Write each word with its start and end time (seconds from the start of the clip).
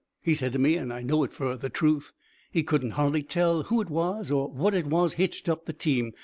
He 0.23 0.33
said 0.33 0.51
to 0.53 0.57
me 0.57 0.77
and 0.77 0.91
I 0.91 1.03
know 1.03 1.23
it 1.23 1.31
for 1.31 1.55
the 1.55 1.69
truth 1.69 2.11
he 2.51 2.63
couldn't 2.63 2.93
hardly 2.97 3.21
tell 3.21 3.61
who 3.61 3.81
it 3.81 3.89
was 3.91 4.31
or 4.31 4.49
what 4.51 4.73
it 4.73 4.87
was 4.87 5.13
hitched 5.13 5.47
up 5.47 5.65
the 5.65 5.73
team. 5.73 6.13